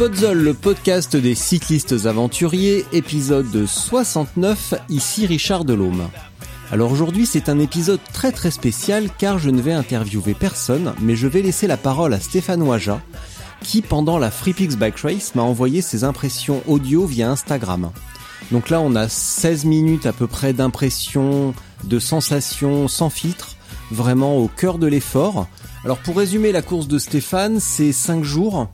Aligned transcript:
Le 0.00 0.52
podcast 0.52 1.16
des 1.16 1.34
cyclistes 1.34 2.06
aventuriers, 2.06 2.84
épisode 2.92 3.66
69, 3.66 4.74
ici 4.88 5.26
Richard 5.26 5.64
Delhomme. 5.64 6.08
Alors 6.70 6.92
aujourd'hui 6.92 7.26
c'est 7.26 7.48
un 7.48 7.58
épisode 7.58 7.98
très 8.12 8.30
très 8.30 8.52
spécial 8.52 9.08
car 9.18 9.40
je 9.40 9.50
ne 9.50 9.60
vais 9.60 9.72
interviewer 9.72 10.34
personne, 10.34 10.94
mais 11.00 11.16
je 11.16 11.26
vais 11.26 11.42
laisser 11.42 11.66
la 11.66 11.76
parole 11.76 12.14
à 12.14 12.20
Stéphane 12.20 12.62
Ouaja, 12.62 13.00
qui 13.60 13.82
pendant 13.82 14.18
la 14.18 14.30
FreePix 14.30 14.76
Bike 14.76 14.98
Race 14.98 15.34
m'a 15.34 15.42
envoyé 15.42 15.82
ses 15.82 16.04
impressions 16.04 16.62
audio 16.68 17.04
via 17.04 17.28
Instagram. 17.28 17.90
Donc 18.52 18.70
là 18.70 18.80
on 18.80 18.94
a 18.94 19.08
16 19.08 19.64
minutes 19.64 20.06
à 20.06 20.12
peu 20.12 20.28
près 20.28 20.52
d'impressions, 20.52 21.54
de 21.82 21.98
sensations 21.98 22.86
sans 22.86 23.10
filtre, 23.10 23.56
vraiment 23.90 24.36
au 24.36 24.46
cœur 24.46 24.78
de 24.78 24.86
l'effort. 24.86 25.48
Alors 25.84 25.98
pour 25.98 26.18
résumer 26.18 26.52
la 26.52 26.62
course 26.62 26.86
de 26.86 27.00
Stéphane, 27.00 27.58
c'est 27.58 27.90
5 27.92 28.22
jours, 28.22 28.70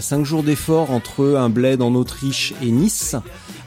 5 0.00 0.20
euh, 0.20 0.24
jours 0.24 0.42
d'effort 0.42 0.90
entre 0.90 1.36
un 1.36 1.48
bled 1.48 1.82
en 1.82 1.94
Autriche 1.94 2.54
et 2.62 2.70
Nice, 2.70 3.16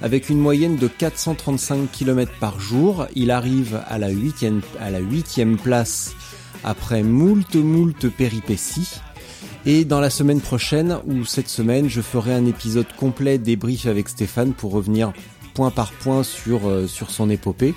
avec 0.02 0.30
une 0.30 0.40
moyenne 0.40 0.76
de 0.76 0.88
435 0.88 1.92
km 1.92 2.32
par 2.40 2.60
jour. 2.60 3.08
Il 3.16 3.32
arrive 3.32 3.82
à 3.88 3.98
la 3.98 4.10
huitième, 4.10 4.62
à 4.80 4.90
la 4.90 5.00
huitième 5.00 5.58
place 5.58 6.16
après 6.64 7.04
moult 7.04 7.56
moult 7.56 8.10
péripéties. 8.10 9.00
Et 9.66 9.84
dans 9.86 10.00
la 10.00 10.10
semaine 10.10 10.40
prochaine, 10.40 10.98
ou 11.06 11.26
cette 11.26 11.50
semaine, 11.50 11.90
je 11.90 12.02
ferai 12.02 12.34
un 12.34 12.46
épisode 12.46 12.88
complet 12.98 13.38
débrief 13.38 13.86
avec 13.86 14.08
Stéphane 14.08 14.54
pour 14.54 14.72
revenir 14.72 15.12
point 15.54 15.72
par 15.72 15.92
point 15.92 16.24
sur, 16.24 16.70
euh, 16.70 16.88
sur 16.88 17.10
son 17.10 17.30
épopée. 17.30 17.74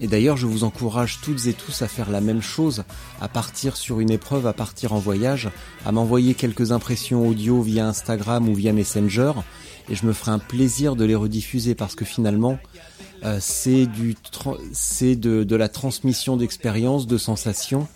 Et 0.00 0.08
d'ailleurs, 0.08 0.36
je 0.36 0.46
vous 0.46 0.64
encourage 0.64 1.20
toutes 1.22 1.46
et 1.46 1.54
tous 1.54 1.80
à 1.80 1.88
faire 1.88 2.10
la 2.10 2.20
même 2.20 2.42
chose, 2.42 2.84
à 3.20 3.28
partir 3.28 3.76
sur 3.76 4.00
une 4.00 4.10
épreuve, 4.10 4.46
à 4.46 4.52
partir 4.52 4.92
en 4.92 4.98
voyage, 4.98 5.48
à 5.86 5.92
m'envoyer 5.92 6.34
quelques 6.34 6.72
impressions 6.72 7.26
audio 7.26 7.62
via 7.62 7.86
Instagram 7.86 8.48
ou 8.48 8.54
via 8.54 8.74
Messenger, 8.74 9.32
et 9.88 9.94
je 9.94 10.04
me 10.04 10.12
ferai 10.12 10.32
un 10.32 10.38
plaisir 10.38 10.96
de 10.96 11.04
les 11.04 11.14
rediffuser 11.14 11.74
parce 11.74 11.94
que 11.94 12.04
finalement, 12.04 12.58
euh, 13.24 13.38
c'est 13.40 13.86
de, 13.86 15.56
la 15.56 15.68
transmission 15.68 16.36
d'expériences, 16.36 17.06
de 17.06 17.16
sensations, 17.16 17.88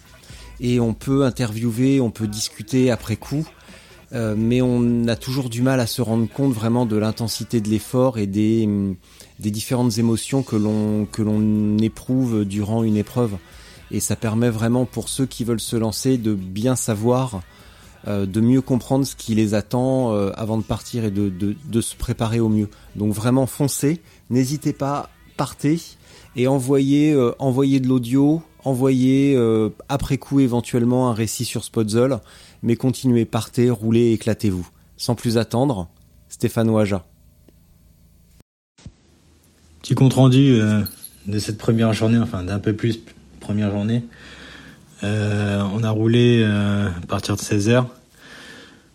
et 0.59 0.81
on 0.81 0.95
peut 0.95 1.25
interviewer, 1.25 2.01
on 2.01 2.11
peut 2.11 2.28
discuter 2.28 2.91
après 2.91 3.17
coup. 3.17 3.47
Euh, 4.12 4.34
mais 4.37 4.61
on 4.61 5.06
a 5.06 5.15
toujours 5.15 5.50
du 5.50 5.62
mal 5.62 5.78
à 5.78 5.87
se 5.87 6.03
rendre 6.03 6.28
compte 6.28 6.53
vraiment 6.53 6.84
de 6.84 6.97
l'intensité 6.97 7.61
de 7.61 7.69
l'effort 7.69 8.19
et 8.19 8.27
des, 8.27 8.69
des 9.41 9.51
différentes 9.51 9.99
émotions 9.99 10.43
que 10.43 10.56
l'on 10.56 11.78
éprouve 11.78 12.45
durant 12.45 12.84
une 12.84 12.97
épreuve 12.97 13.37
et 13.91 14.01
ça 14.01 14.17
permet 14.17 14.51
vraiment 14.51 14.84
pour 14.84 15.09
ceux 15.09 15.27
qui 15.27 15.45
veulent 15.45 15.61
se 15.61 15.77
lancer 15.77 16.19
de 16.19 16.34
bien 16.34 16.77
savoir 16.77 17.43
euh, 18.06 18.25
de 18.25 18.41
mieux 18.41 18.62
comprendre 18.62 19.06
ce 19.06 19.15
qui 19.15 19.34
les 19.34 19.55
attend 19.55 20.15
euh, 20.15 20.31
avant 20.34 20.56
de 20.56 20.62
partir 20.62 21.05
et 21.05 21.11
de, 21.11 21.81
se 21.81 21.95
préparer 21.97 22.41
au 22.41 22.49
mieux. 22.49 22.69
Donc 22.97 23.12
vraiment 23.12 23.47
foncez, 23.47 24.00
n'hésitez 24.31 24.73
pas, 24.73 25.11
partez 25.37 25.81
et 26.37 26.47
envoyez, 26.47 27.12
euh, 27.12 27.33
envoyez 27.39 27.81
de 27.81 27.89
l'audio, 27.89 28.43
envoyez 28.65 29.39
après 29.89 30.19
coup 30.19 30.41
éventuellement 30.41 31.11
un 31.11 31.15
récit 31.15 31.45
sur 31.45 31.65
Spotzol, 31.65 32.21
mais 32.62 32.77
continuez, 32.77 33.25
partez, 33.25 33.71
roulez, 33.71 34.12
éclatez-vous. 34.12 34.69
Sans 34.97 35.15
plus 35.15 35.39
attendre, 35.39 35.89
Stéphane 36.29 36.69
Ouaja. 36.69 37.06
Petit 39.83 39.95
compte 39.95 40.13
rendu 40.13 40.61
euh, 40.61 40.83
de 41.27 41.39
cette 41.39 41.57
première 41.57 41.93
journée, 41.93 42.19
enfin 42.19 42.43
d'un 42.43 42.59
peu 42.59 42.75
plus 42.75 43.01
première 43.41 43.71
journée. 43.71 44.05
Euh, 45.03 45.63
on 45.75 45.83
a 45.83 45.91
roulé 45.91 46.43
euh, 46.45 46.89
à 46.89 47.07
partir 47.07 47.37
de 47.37 47.41
16h. 47.41 47.87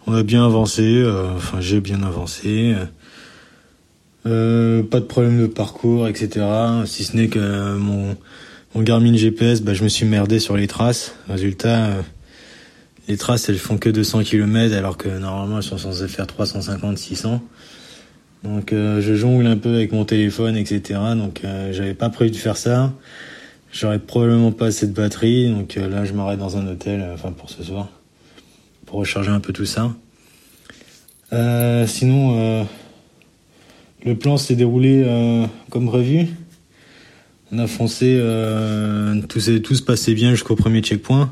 On 0.05 0.13
a 0.13 0.21
bien 0.21 0.45
avancé, 0.45 1.03
enfin 1.35 1.59
j'ai 1.59 1.81
bien 1.81 2.03
avancé. 2.03 2.75
pas 4.23 4.29
de 4.29 5.05
problème 5.07 5.41
de 5.41 5.47
parcours, 5.47 6.07
etc. 6.07 6.45
Si 6.85 7.03
ce 7.03 7.17
n'est 7.17 7.27
que 7.27 7.75
mon, 7.77 8.15
mon 8.75 8.81
Garmin 8.83 9.15
GPS, 9.15 9.61
bah, 9.63 9.73
je 9.73 9.83
me 9.83 9.89
suis 9.89 10.05
merdé 10.05 10.37
sur 10.37 10.55
les 10.57 10.67
traces. 10.67 11.15
Résultat, 11.27 11.89
les 13.07 13.17
traces 13.17 13.49
elles 13.49 13.57
font 13.57 13.79
que 13.79 13.89
200 13.89 14.21
km 14.21 14.75
alors 14.75 14.97
que 14.97 15.09
normalement 15.09 15.57
elles 15.57 15.63
sont 15.63 15.79
censées 15.79 16.07
faire 16.07 16.27
350, 16.27 16.99
600. 16.99 17.41
Donc 18.45 18.73
euh, 18.73 19.01
je 19.01 19.15
jongle 19.15 19.47
un 19.47 19.57
peu 19.57 19.73
avec 19.73 19.91
mon 19.91 20.05
téléphone, 20.05 20.55
etc. 20.55 20.99
Donc 21.15 21.41
euh, 21.43 21.73
j'avais 21.73 21.95
pas 21.95 22.09
prévu 22.09 22.29
de 22.29 22.35
faire 22.35 22.57
ça. 22.57 22.93
J'aurais 23.73 23.99
probablement 23.99 24.51
pas 24.51 24.67
assez 24.67 24.87
de 24.87 24.93
batterie, 24.93 25.49
donc 25.49 25.77
euh, 25.77 25.89
là 25.89 26.05
je 26.05 26.13
m'arrête 26.13 26.39
dans 26.39 26.55
un 26.55 26.67
hôtel, 26.67 27.03
enfin 27.13 27.31
pour 27.31 27.49
ce 27.49 27.63
soir, 27.63 27.89
pour 28.85 28.99
recharger 28.99 29.31
un 29.31 29.39
peu 29.39 29.51
tout 29.51 29.65
ça. 29.65 29.91
sinon, 31.87 32.65
le 34.05 34.15
plan 34.15 34.37
s'est 34.37 34.55
déroulé 34.55 35.03
comme 35.71 35.87
prévu. 35.87 36.27
On 37.51 37.59
a 37.59 37.67
foncé, 37.67 38.21
tout, 39.27 39.39
tout 39.39 39.75
se 39.75 39.81
passait 39.81 40.13
bien 40.13 40.31
jusqu'au 40.31 40.55
premier 40.55 40.81
checkpoint. 40.81 41.31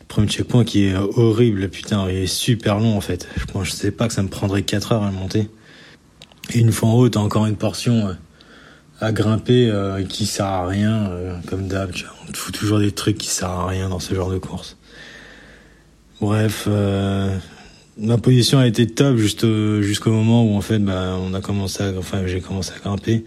Le 0.00 0.06
premier 0.06 0.28
checkpoint 0.28 0.64
qui 0.64 0.84
est 0.84 0.94
horrible, 0.94 1.68
putain, 1.70 2.06
il 2.08 2.16
est 2.16 2.26
super 2.26 2.78
long 2.78 2.96
en 2.96 3.00
fait. 3.00 3.26
Je, 3.36 3.64
je 3.64 3.70
sais 3.70 3.90
pas 3.90 4.06
que 4.06 4.14
ça 4.14 4.22
me 4.22 4.28
prendrait 4.28 4.62
4 4.62 4.92
heures 4.92 5.02
à 5.02 5.10
le 5.10 5.16
monter. 5.16 5.48
Et 6.52 6.58
une 6.58 6.72
fois 6.72 6.90
en 6.90 6.94
haut, 6.94 7.08
t'as 7.08 7.20
encore 7.20 7.46
une 7.46 7.56
portion 7.56 8.08
euh, 8.08 8.12
à 9.00 9.12
grimper 9.12 9.68
euh, 9.70 10.04
qui 10.04 10.26
sert 10.26 10.46
à 10.46 10.66
rien, 10.66 11.10
euh, 11.10 11.36
comme 11.46 11.68
d'hab. 11.68 11.90
On 12.28 12.32
te 12.32 12.36
fout 12.36 12.54
toujours 12.54 12.78
des 12.78 12.92
trucs 12.92 13.18
qui 13.18 13.28
servent 13.28 13.60
à 13.60 13.66
rien 13.66 13.88
dans 13.88 14.00
ce 14.00 14.14
genre 14.14 14.30
de 14.30 14.38
course. 14.38 14.76
Bref, 16.20 16.68
ma 17.98 18.18
position 18.18 18.58
a 18.58 18.66
été 18.66 18.86
top 18.86 19.16
jusqu'au 19.16 20.10
moment 20.10 20.44
où 20.44 20.56
en 20.56 20.60
fait, 20.60 20.78
bah, 20.78 21.18
on 21.20 21.34
a 21.34 21.40
commencé, 21.40 21.82
à, 21.82 21.92
enfin, 21.98 22.26
j'ai 22.26 22.40
commencé 22.40 22.72
à 22.74 22.78
grimper. 22.78 23.24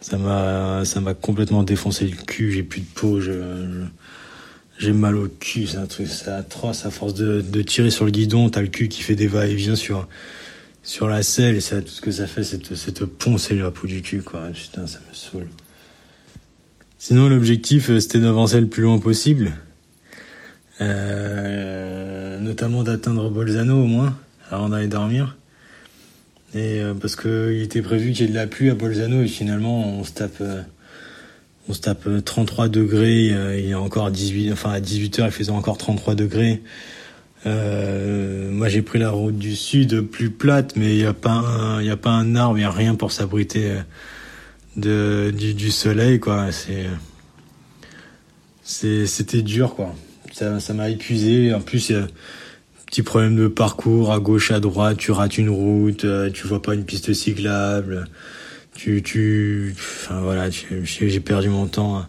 Ça 0.00 0.18
m'a, 0.18 0.84
ça 0.84 1.00
m'a 1.00 1.14
complètement 1.14 1.62
défoncé 1.62 2.06
le 2.06 2.16
cul. 2.16 2.52
J'ai 2.52 2.64
plus 2.64 2.80
de 2.80 2.86
peau. 2.86 3.20
j'ai 4.78 4.92
mal 4.92 5.16
au 5.16 5.28
cul. 5.28 5.66
C'est 5.68 5.78
un 5.78 5.86
truc, 5.86 6.08
c'est 6.08 6.28
atroce. 6.28 6.84
À 6.84 6.90
force 6.90 7.14
de, 7.14 7.40
de 7.40 7.62
tirer 7.62 7.90
sur 7.90 8.04
le 8.04 8.10
guidon, 8.10 8.50
t'as 8.50 8.62
le 8.62 8.66
cul 8.66 8.88
qui 8.88 9.00
fait 9.02 9.14
des 9.14 9.28
va-et-vient 9.28 9.76
sur 9.76 10.06
sur 10.82 11.08
la 11.08 11.22
selle 11.22 11.56
et 11.56 11.60
ça, 11.60 11.80
tout 11.80 11.88
ce 11.88 12.00
que 12.00 12.10
ça 12.10 12.26
fait, 12.26 12.42
c'est 12.42 12.58
te, 12.58 13.04
poncer 13.04 13.54
la 13.54 13.70
peau 13.70 13.86
du 13.86 14.02
cul, 14.02 14.22
quoi. 14.22 14.48
Putain, 14.52 14.86
ça 14.86 14.98
me 15.08 15.14
saoule. 15.14 15.48
Sinon, 16.98 17.28
l'objectif, 17.28 17.90
euh, 17.90 18.00
c'était 18.00 18.18
d'avancer 18.18 18.60
le 18.60 18.66
plus 18.66 18.82
loin 18.82 18.98
possible. 18.98 19.52
Euh, 20.80 22.38
notamment 22.40 22.82
d'atteindre 22.82 23.30
Bolzano 23.30 23.82
au 23.82 23.86
moins, 23.86 24.18
avant 24.50 24.68
d'aller 24.68 24.88
dormir. 24.88 25.36
Et 26.54 26.80
euh, 26.80 26.94
parce 26.94 27.16
que 27.16 27.52
il 27.54 27.62
était 27.62 27.82
prévu 27.82 28.12
qu'il 28.12 28.26
y 28.26 28.28
ait 28.28 28.32
de 28.32 28.36
la 28.36 28.46
pluie 28.46 28.68
à 28.68 28.74
Bolzano 28.74 29.22
et 29.22 29.28
finalement 29.28 29.98
on 29.98 30.04
se 30.04 30.12
tape 30.12 30.42
on 31.68 31.72
se 31.72 31.80
tape 31.80 32.06
33 32.24 32.68
degrés, 32.68 33.28
il 33.58 33.68
y 33.68 33.72
a 33.72 33.80
encore 33.80 34.10
18 34.10 34.52
enfin 34.52 34.72
à 34.72 34.80
18 34.80 35.20
h 35.20 35.24
il 35.26 35.30
faisait 35.30 35.50
encore 35.50 35.78
33 35.78 36.14
degrés. 36.14 36.62
Euh, 37.46 38.50
moi, 38.50 38.68
j'ai 38.68 38.82
pris 38.82 38.98
la 38.98 39.10
route 39.10 39.36
du 39.36 39.56
sud 39.56 40.02
plus 40.02 40.30
plate, 40.30 40.76
mais 40.76 40.94
il 40.94 40.98
n'y 40.98 41.04
a 41.04 41.14
pas 41.14 41.32
un, 41.32 41.82
il 41.82 41.90
a 41.90 41.96
pas 41.96 42.10
un 42.10 42.36
arbre, 42.36 42.56
il 42.56 42.60
n'y 42.60 42.66
a 42.66 42.70
rien 42.70 42.94
pour 42.94 43.12
s'abriter 43.12 43.72
de 44.76 45.32
du, 45.36 45.54
du, 45.54 45.70
soleil, 45.70 46.20
quoi. 46.20 46.48
C'est, 48.62 49.06
c'était 49.06 49.42
dur, 49.42 49.74
quoi. 49.74 49.94
Ça, 50.32 50.60
ça 50.60 50.72
m'a 50.72 50.88
épuisé. 50.88 51.52
En 51.52 51.60
plus, 51.60 51.90
y 51.90 51.94
a 51.94 52.06
petit 52.92 53.02
problème 53.02 53.36
de 53.36 53.48
parcours 53.48 54.12
à 54.12 54.20
gauche, 54.20 54.50
à 54.50 54.60
droite. 54.60 54.98
Tu 54.98 55.12
rates 55.12 55.38
une 55.38 55.48
route, 55.48 56.04
euh, 56.04 56.30
tu 56.30 56.46
vois 56.46 56.60
pas 56.60 56.74
une 56.74 56.84
piste 56.84 57.14
cyclable. 57.14 58.06
tu, 58.74 59.02
tu, 59.02 59.74
enfin 59.78 60.20
voilà, 60.20 60.50
j'ai 60.50 61.20
perdu 61.20 61.48
mon 61.48 61.66
temps 61.66 61.96
à 61.96 62.08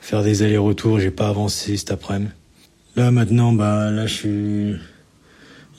faire 0.00 0.22
des 0.22 0.42
allers-retours, 0.42 1.00
j'ai 1.00 1.10
pas 1.10 1.28
avancé 1.28 1.76
cet 1.76 1.90
après-midi. 1.90 2.30
Là 2.96 3.10
maintenant, 3.10 3.52
bah 3.52 3.90
là 3.90 4.06
je 4.06 4.14
suis, 4.14 4.74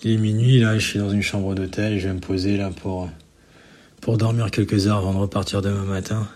il 0.04 0.12
est 0.12 0.18
minuit, 0.18 0.60
là 0.60 0.78
je 0.78 0.86
suis 0.88 1.00
dans 1.00 1.10
une 1.10 1.24
chambre 1.24 1.56
d'hôtel 1.56 1.98
je 1.98 2.08
vais 2.08 2.14
me 2.14 2.19
poser 2.19 2.58
là 2.58 2.69
pour 2.69 4.18
dormir 4.18 4.52
quelques 4.52 4.86
heures 4.86 4.98
avant 4.98 5.14
de 5.14 5.18
repartir 5.18 5.64
demain 5.64 5.84
matin. 5.84 6.28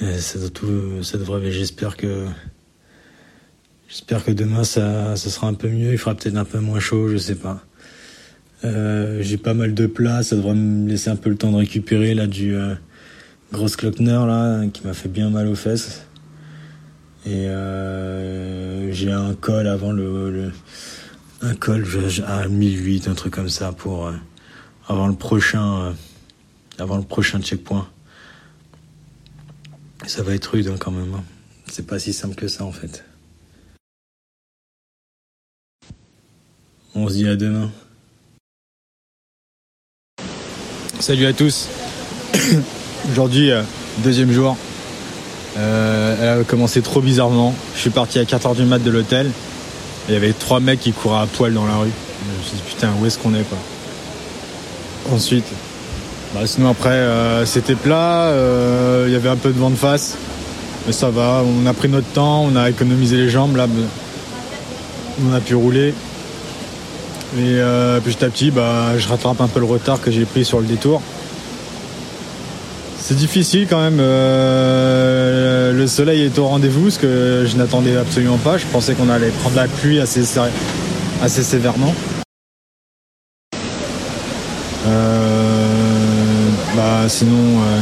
Ça, 0.00 0.38
devrait, 0.38 1.52
j'espère 1.52 1.96
que 1.98 2.26
j'espère 3.88 4.24
que 4.24 4.30
demain 4.30 4.64
ça, 4.64 5.16
ça 5.16 5.30
sera 5.30 5.48
un 5.48 5.54
peu 5.54 5.68
mieux. 5.68 5.92
Il 5.92 5.98
fera 5.98 6.14
peut-être 6.14 6.36
un 6.36 6.44
peu 6.44 6.58
moins 6.58 6.80
chaud, 6.80 7.08
je 7.08 7.18
sais 7.18 7.34
pas. 7.34 7.62
Euh, 8.64 9.22
j'ai 9.22 9.36
pas 9.36 9.54
mal 9.54 9.74
de 9.74 9.86
plats, 9.86 10.22
ça 10.22 10.36
devrait 10.36 10.54
me 10.54 10.88
laisser 10.88 11.10
un 11.10 11.16
peu 11.16 11.28
le 11.30 11.36
temps 11.36 11.52
de 11.52 11.56
récupérer 11.56 12.14
là 12.14 12.26
du 12.26 12.54
euh, 12.56 12.74
grosse 13.52 13.76
Glockner 13.76 14.24
là 14.26 14.66
qui 14.72 14.86
m'a 14.86 14.94
fait 14.94 15.10
bien 15.10 15.28
mal 15.28 15.46
aux 15.46 15.54
fesses. 15.54 16.06
Et 17.26 17.48
euh, 17.48 18.92
j'ai 18.92 19.10
un 19.10 19.34
col 19.34 19.66
avant 19.66 19.90
le, 19.90 20.52
un 21.42 21.54
col 21.56 21.84
à 22.24 22.46
1008, 22.46 23.08
un 23.08 23.14
truc 23.14 23.34
comme 23.34 23.48
ça 23.48 23.72
pour 23.72 24.06
euh, 24.06 24.12
avant 24.86 25.08
le 25.08 25.14
prochain 25.14 25.86
euh, 25.86 25.92
avant 26.78 26.96
le 26.96 27.02
prochain 27.02 27.40
checkpoint. 27.40 27.88
Ça 30.06 30.22
va 30.22 30.34
être 30.34 30.46
rude 30.46 30.68
hein, 30.68 30.76
quand 30.78 30.92
même. 30.92 31.14
hein. 31.14 31.24
C'est 31.66 31.86
pas 31.86 31.98
si 31.98 32.12
simple 32.12 32.36
que 32.36 32.46
ça 32.46 32.64
en 32.64 32.70
fait. 32.70 33.04
On 36.94 37.08
se 37.08 37.14
dit 37.14 37.26
à 37.28 37.34
demain. 37.34 37.72
Salut 41.00 41.26
à 41.26 41.32
tous. 41.32 41.68
Aujourd'hui, 43.10 43.50
euh, 43.50 43.62
deuxième 44.04 44.30
jour. 44.30 44.56
Euh, 45.56 46.16
elle 46.20 46.40
a 46.40 46.44
commencé 46.44 46.82
trop 46.82 47.00
bizarrement. 47.00 47.54
Je 47.74 47.80
suis 47.80 47.90
parti 47.90 48.18
à 48.18 48.24
4h 48.24 48.56
du 48.56 48.64
mat 48.64 48.78
de 48.78 48.90
l'hôtel. 48.90 49.30
Il 50.08 50.14
y 50.14 50.16
avait 50.16 50.32
trois 50.32 50.60
mecs 50.60 50.80
qui 50.80 50.92
couraient 50.92 51.22
à 51.22 51.26
poil 51.26 51.52
dans 51.54 51.66
la 51.66 51.76
rue. 51.76 51.90
Je 51.90 52.38
me 52.38 52.42
suis 52.42 52.56
dit 52.56 52.62
putain 52.66 52.90
où 53.00 53.06
est-ce 53.06 53.18
qu'on 53.18 53.34
est 53.34 53.42
quoi. 53.48 53.58
Ensuite, 55.12 55.46
bah, 56.34 56.40
sinon 56.46 56.70
après 56.70 56.90
euh, 56.90 57.46
c'était 57.46 57.74
plat. 57.74 58.24
euh, 58.28 59.04
Il 59.08 59.12
y 59.12 59.16
avait 59.16 59.28
un 59.28 59.36
peu 59.36 59.50
de 59.52 59.58
vent 59.58 59.70
de 59.70 59.76
face. 59.76 60.16
Mais 60.86 60.92
ça 60.92 61.10
va, 61.10 61.42
on 61.44 61.66
a 61.66 61.72
pris 61.72 61.88
notre 61.88 62.06
temps, 62.08 62.44
on 62.44 62.54
a 62.54 62.70
économisé 62.70 63.16
les 63.16 63.28
jambes 63.28 63.56
là. 63.56 63.66
On 65.28 65.34
a 65.34 65.40
pu 65.40 65.54
rouler. 65.54 65.94
Et 67.38 67.58
petit 68.04 68.24
à 68.24 68.28
petit, 68.28 68.50
bah, 68.52 68.96
je 68.96 69.08
rattrape 69.08 69.40
un 69.40 69.48
peu 69.48 69.58
le 69.58 69.66
retard 69.66 70.00
que 70.00 70.10
j'ai 70.12 70.24
pris 70.24 70.44
sur 70.44 70.60
le 70.60 70.66
détour. 70.66 71.02
C'est 73.08 73.14
difficile 73.14 73.68
quand 73.70 73.80
même. 73.80 73.98
euh, 74.00 75.72
le 75.72 75.86
soleil 75.86 76.22
est 76.22 76.36
au 76.40 76.48
rendez-vous, 76.48 76.90
ce 76.90 76.98
que 76.98 77.46
je 77.48 77.56
n'attendais 77.56 77.96
absolument 77.96 78.36
pas. 78.36 78.58
Je 78.58 78.66
pensais 78.66 78.94
qu'on 78.94 79.08
allait 79.10 79.28
prendre 79.28 79.54
la 79.54 79.68
pluie 79.68 80.00
assez, 80.00 80.24
sé- 80.24 80.40
assez 81.22 81.44
sévèrement. 81.44 81.94
Euh, 84.88 85.68
bah, 86.74 87.04
sinon, 87.06 87.36
euh, 87.60 87.80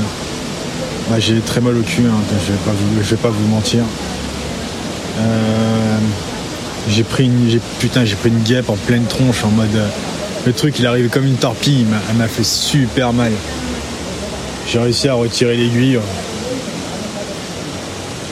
bah, 1.09 1.19
j'ai 1.19 1.41
très 1.41 1.63
mal 1.63 1.75
au 1.75 1.81
cul. 1.83 2.03
hein, 2.05 2.21
je 2.47 2.53
vais 2.53 2.59
pas 2.59 2.73
vous, 2.73 3.03
je 3.03 3.09
vais 3.09 3.17
pas 3.23 3.31
vous 3.31 3.49
mentir. 3.49 3.83
J'ai 6.91 7.03
pris 7.03 7.25
une, 7.25 7.59
putain, 7.79 8.05
j'ai 8.05 8.15
pris 8.17 8.29
une 8.29 8.43
guêpe 8.43 8.69
en 8.69 8.77
pleine 8.77 9.05
tronche 9.07 9.43
en 9.43 9.49
mode. 9.49 9.71
le 10.45 10.53
truc, 10.53 10.79
il 10.79 10.87
arrive 10.87 11.09
comme 11.09 11.25
une 11.25 11.37
torpille. 11.37 11.87
Elle 12.11 12.17
m'a 12.17 12.29
fait 12.29 12.45
super 12.45 13.15
mal. 13.15 13.33
J'ai 14.67 14.79
réussi 14.79 15.09
à 15.09 15.15
retirer 15.15 15.57
l'aiguille. 15.57 15.99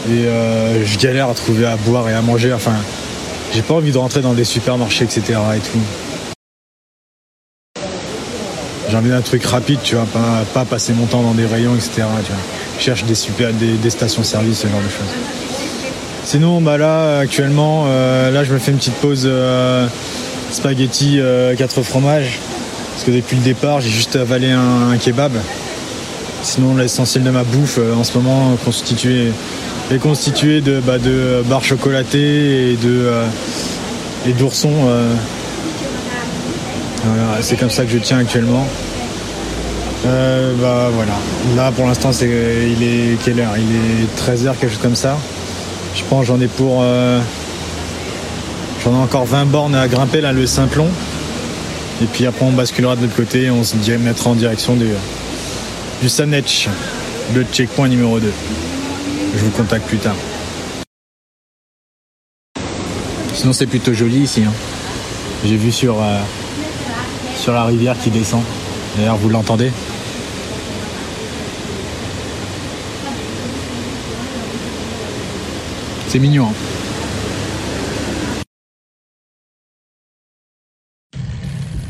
Et 0.08 0.26
euh, 0.26 0.84
je 0.84 0.99
galère 0.99 1.29
à 1.29 1.34
trouver 1.34 1.67
à 1.67 1.76
boire 1.76 2.08
et 2.08 2.14
à 2.14 2.23
manger. 2.23 2.52
Enfin, 2.52 2.75
j'ai 3.55 3.62
pas 3.62 3.75
envie 3.75 3.93
de 3.93 3.99
rentrer 3.99 4.20
dans 4.20 4.32
des 4.32 4.44
supermarchés, 4.44 5.05
etc. 5.05 5.38
et 5.56 5.61
tout. 5.61 5.79
J'ai 8.90 8.96
envie 8.96 9.11
d'un 9.11 9.20
truc 9.20 9.44
rapide, 9.44 9.79
tu 9.84 9.94
vois, 9.94 10.06
pas, 10.06 10.44
pas 10.52 10.64
passer 10.64 10.93
mon 10.93 11.06
temps 11.06 11.23
dans 11.23 11.34
des 11.34 11.46
rayons, 11.46 11.75
etc. 11.75 12.02
Tu. 12.26 12.32
Je 12.79 12.82
cherche 12.82 13.05
des 13.05 13.14
super, 13.14 13.52
des, 13.52 13.90
stations-service, 13.90 14.58
ce 14.58 14.67
genre 14.67 14.81
de 14.81 14.88
choses. 14.88 15.14
Sinon, 16.25 16.61
bah 16.61 16.79
là, 16.79 17.19
actuellement, 17.19 17.84
euh, 17.87 18.31
là, 18.31 18.43
je 18.44 18.52
me 18.52 18.58
fais 18.58 18.73
une 18.73 18.79
petite 18.79 18.94
pause 18.94 19.23
euh, 19.26 19.87
spaghetti 20.50 21.20
4 21.56 21.82
fromages. 21.82 22.38
Parce 22.93 23.05
que 23.05 23.11
depuis 23.11 23.37
le 23.37 23.43
départ, 23.43 23.81
j'ai 23.81 23.90
juste 23.90 24.17
avalé 24.17 24.50
un 24.50 24.96
kebab. 24.99 25.32
Sinon, 26.43 26.77
l'essentiel 26.77 27.23
de 27.25 27.31
ma 27.31 27.44
bouffe 27.44 27.79
euh, 27.79 27.94
en 27.94 28.05
ce 28.05 28.19
moment 28.19 28.53
est 29.91 29.99
constitué 29.99 30.61
de, 30.61 30.81
bah, 30.81 30.99
de 30.99 31.43
barres 31.49 31.65
chocolatées 31.65 32.73
et 32.73 32.77
de 32.77 33.06
euh, 33.06 33.25
d'oursons. 34.39 34.73
euh. 34.87 35.15
Voilà, 37.05 37.43
c'est 37.43 37.56
comme 37.56 37.71
ça 37.71 37.85
que 37.85 37.91
je 37.91 37.99
tiens 37.99 38.19
actuellement. 38.19 38.67
Euh, 40.06 40.53
bah 40.61 40.89
voilà. 40.93 41.12
Là, 41.56 41.71
pour 41.73 41.87
l'instant, 41.87 42.11
il 42.21 42.83
est 42.83 43.17
quelle 43.25 43.39
heure? 43.41 43.55
Il 43.56 43.77
est 43.77 44.21
13h, 44.21 44.56
quelque 44.59 44.71
chose 44.71 44.83
comme 44.83 44.97
ça. 44.97 45.17
Je 45.94 46.03
pense 46.09 46.27
j'en 46.27 46.41
ai 46.41 46.47
pour. 46.49 46.81
euh, 46.83 47.21
j'en 48.85 48.93
ai 48.93 49.03
encore 49.03 49.25
20 49.27 49.44
bornes 49.47 49.75
à 49.75 49.87
grimper 49.89 50.21
là, 50.21 50.33
le 50.33 50.47
Simplon. 50.47 50.89
Et 52.03 52.06
puis 52.06 52.27
après, 52.27 52.44
on 52.44 52.50
basculera 52.53 52.97
de 52.97 53.03
l'autre 53.03 53.15
côté 53.15 53.44
et 53.44 53.50
on 53.50 53.62
se 53.62 53.77
mettra 53.99 54.31
en 54.31 54.35
direction 54.35 54.75
du, 54.75 54.87
du 56.03 56.09
Sanech, 56.09 56.69
le 57.33 57.45
checkpoint 57.45 57.87
numéro 57.87 58.19
2. 58.19 58.33
Je 59.37 59.39
vous 59.39 59.51
contacte 59.53 59.87
plus 59.87 59.99
tard. 59.99 60.17
Sinon, 63.33 63.53
c'est 63.53 63.69
plutôt 63.69 63.95
joli 63.95 64.19
ici. 64.19 64.43
hein. 64.43 64.53
J'ai 65.45 65.57
vu 65.57 65.71
sur, 65.71 66.03
euh, 66.03 66.19
sur 67.37 67.53
la 67.53 67.65
rivière 67.65 67.97
qui 68.03 68.11
descend. 68.11 68.43
D'ailleurs, 68.97 69.17
vous 69.17 69.29
l'entendez? 69.29 69.71
C'est 76.09 76.19
mignon. 76.19 76.49
hein. 76.49 76.55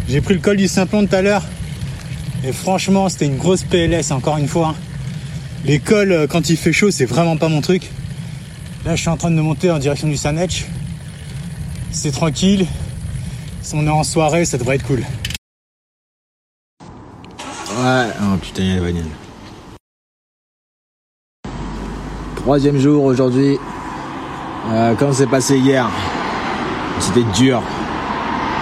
J'ai 0.06 0.20
pris 0.20 0.34
le 0.34 0.40
col 0.40 0.58
du 0.58 0.68
Simplon 0.68 1.06
tout 1.06 1.14
à 1.16 1.22
l'heure. 1.22 1.42
Et 2.44 2.52
franchement, 2.52 3.08
c'était 3.08 3.26
une 3.26 3.36
grosse 3.36 3.62
PLS, 3.62 4.10
encore 4.10 4.36
une 4.36 4.48
fois. 4.48 4.74
cols, 5.84 6.12
euh, 6.12 6.26
quand 6.26 6.50
il 6.50 6.56
fait 6.56 6.72
chaud, 6.72 6.90
c'est 6.90 7.06
vraiment 7.06 7.36
pas 7.36 7.48
mon 7.48 7.60
truc. 7.60 7.88
Là, 8.84 8.96
je 8.96 9.00
suis 9.00 9.10
en 9.10 9.16
train 9.16 9.30
de 9.30 9.40
monter 9.40 9.70
en 9.70 9.78
direction 9.78 10.08
du 10.08 10.16
Sanech. 10.16 10.66
C'est 11.92 12.10
tranquille. 12.10 12.66
Si 13.62 13.74
on 13.76 13.86
est 13.86 13.90
en 13.90 14.02
soirée, 14.02 14.44
ça 14.44 14.58
devrait 14.58 14.76
être 14.76 14.86
cool. 14.86 15.04
Ouais, 17.78 18.06
oh 18.20 18.36
putain, 18.40 18.62
il 18.62 18.68
y 18.68 18.72
a 18.72 18.76
la 18.76 18.82
bagnole. 18.82 19.04
Troisième 22.36 22.78
jour 22.78 23.04
aujourd'hui. 23.04 23.56
Euh, 24.68 24.94
comment 24.98 25.12
c'est 25.12 25.28
passé 25.28 25.58
hier? 25.58 25.88
C'était 26.98 27.24
dur. 27.36 27.62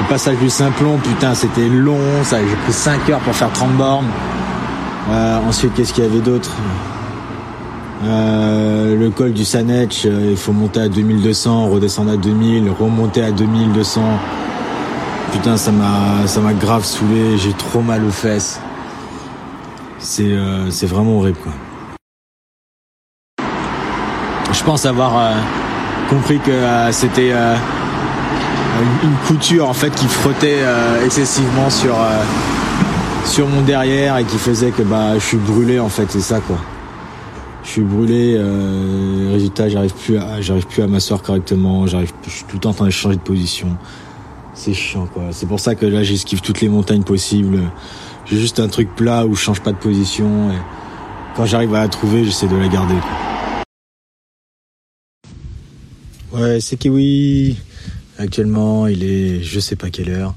Le 0.00 0.08
passage 0.08 0.38
du 0.38 0.48
Simplon, 0.50 0.98
putain, 0.98 1.34
c'était 1.34 1.68
long. 1.68 1.98
Ça, 2.24 2.38
j'ai 2.40 2.56
pris 2.56 2.72
5 2.72 3.08
heures 3.10 3.20
pour 3.20 3.34
faire 3.34 3.52
30 3.52 3.76
bornes. 3.76 4.06
Euh, 5.10 5.38
ensuite, 5.46 5.74
qu'est-ce 5.74 5.92
qu'il 5.92 6.04
y 6.04 6.06
avait 6.06 6.20
d'autre? 6.20 6.50
Euh, 8.04 8.96
Le 8.96 9.10
col 9.10 9.32
du 9.32 9.44
Sanech, 9.44 10.06
euh, 10.06 10.28
il 10.30 10.36
faut 10.36 10.52
monter 10.52 10.80
à 10.80 10.88
2200, 10.88 11.68
redescendre 11.68 12.12
à 12.12 12.16
2000, 12.16 12.70
remonter 12.70 13.22
à 13.22 13.30
2200. 13.30 14.00
Putain, 15.32 15.56
ça 15.56 15.70
m'a, 15.70 16.26
ça 16.26 16.40
m'a 16.40 16.54
grave 16.54 16.84
saoulé. 16.84 17.36
J'ai 17.36 17.52
trop 17.52 17.80
mal 17.80 18.02
aux 18.04 18.10
fesses. 18.10 18.60
C'est, 19.98 20.34
c'est 20.70 20.86
vraiment 20.86 21.18
horrible, 21.18 21.38
quoi. 21.42 21.52
Je 24.50 24.64
pense 24.64 24.86
avoir 24.86 25.12
compris 26.08 26.38
que 26.38 26.52
c'était 26.90 27.32
une- 28.80 29.16
couture 29.26 29.68
en 29.68 29.72
fait 29.74 29.90
qui 29.94 30.06
frottait 30.06 30.60
euh, 30.62 31.04
excessivement 31.04 31.70
sur 31.70 31.94
euh, 31.94 32.22
sur 33.24 33.46
mon 33.46 33.62
derrière 33.62 34.16
et 34.18 34.24
qui 34.24 34.38
faisait 34.38 34.70
que 34.70 34.82
bah 34.82 35.14
je 35.14 35.24
suis 35.24 35.36
brûlé 35.36 35.78
en 35.78 35.88
fait 35.88 36.06
c'est 36.10 36.20
ça 36.20 36.40
quoi 36.40 36.58
je 37.62 37.68
suis 37.68 37.82
brûlé 37.82 38.34
euh, 38.38 39.30
résultat 39.32 39.68
j'arrive 39.68 39.94
plus 39.94 40.16
à 40.18 40.40
j'arrive 40.40 40.66
plus 40.66 40.82
à 40.82 40.86
m'asseoir 40.86 41.22
correctement 41.22 41.86
j'arrive 41.86 42.12
je 42.24 42.30
suis 42.30 42.44
tout 42.44 42.56
le 42.56 42.60
temps 42.60 42.70
en 42.70 42.74
train 42.74 42.86
de 42.86 42.90
changer 42.90 43.16
de 43.16 43.20
position 43.22 43.68
c'est 44.54 44.74
chiant 44.74 45.06
quoi 45.06 45.24
c'est 45.30 45.46
pour 45.46 45.60
ça 45.60 45.74
que 45.74 45.86
là 45.86 46.02
j'esquive 46.02 46.40
toutes 46.40 46.60
les 46.60 46.68
montagnes 46.68 47.02
possibles 47.04 47.60
j'ai 48.26 48.38
juste 48.38 48.58
un 48.60 48.68
truc 48.68 48.94
plat 48.96 49.26
où 49.26 49.34
je 49.34 49.40
change 49.40 49.60
pas 49.60 49.72
de 49.72 49.76
position 49.78 50.50
et 50.50 50.58
quand 51.36 51.46
j'arrive 51.46 51.74
à 51.74 51.80
la 51.80 51.88
trouver 51.88 52.24
j'essaie 52.24 52.48
de 52.48 52.56
la 52.56 52.68
garder. 52.68 52.94
Ouais, 56.32 56.60
c'est 56.60 56.76
Kiwi. 56.76 57.56
Actuellement, 58.20 58.86
il 58.86 59.02
est 59.02 59.42
je 59.42 59.58
sais 59.58 59.76
pas 59.76 59.88
quelle 59.88 60.10
heure. 60.10 60.34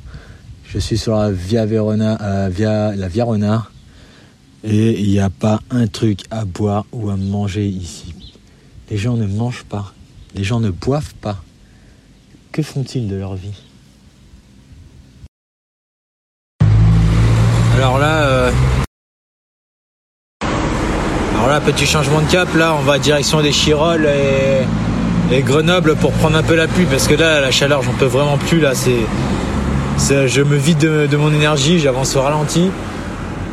Je 0.70 0.80
suis 0.80 0.98
sur 0.98 1.18
la 1.18 1.32
Via 1.32 1.66
Verona, 1.66 2.18
euh, 2.22 2.50
via 2.50 2.96
la 2.96 3.10
Via 3.10 3.26
Renard. 3.26 3.74
Et 4.64 5.02
il 5.02 5.10
n'y 5.10 5.20
a 5.20 5.30
pas 5.30 5.60
un 5.70 5.88
truc 5.88 6.22
à 6.32 6.46
boire 6.46 6.86
ou 6.94 7.10
à 7.10 7.18
manger 7.18 7.68
ici. 7.68 8.16
Les 8.90 8.96
gens 8.96 9.18
ne 9.18 9.28
mangent 9.28 9.66
pas. 9.66 9.94
Les 10.34 10.46
gens 10.46 10.62
ne 10.62 10.70
boivent 10.70 11.14
pas. 11.16 11.44
Que 12.54 12.62
font-ils 12.62 13.10
de 13.10 13.18
leur 13.18 13.36
vie? 13.36 13.62
Alors 17.76 18.00
là, 18.00 18.28
euh, 18.28 18.52
alors 21.36 21.48
là, 21.50 21.60
petit 21.60 21.86
changement 21.86 22.22
de 22.22 22.32
cap. 22.32 22.48
Là, 22.56 22.76
on 22.76 22.84
va 22.84 22.98
direction 22.98 23.42
des 23.42 23.52
Chirolles 23.52 24.06
et, 24.06 24.64
et 25.34 25.42
Grenoble 25.42 25.96
pour 25.96 26.12
prendre 26.12 26.38
un 26.38 26.44
peu 26.44 26.56
la 26.56 26.68
pluie 26.68 26.86
parce 26.86 27.08
que 27.08 27.16
là, 27.16 27.42
la 27.42 27.50
chaleur, 27.50 27.82
j'en 27.82 27.94
peux 27.94 28.06
vraiment 28.06 28.38
plus. 28.38 28.60
Là, 28.60 28.74
c'est, 28.76 30.28
je 30.28 30.42
me 30.42 30.56
vide 30.56 30.78
de, 30.78 31.18
mon 31.18 31.34
énergie, 31.34 31.80
j'avance 31.80 32.16
au 32.16 32.22
ralenti. 32.22 32.70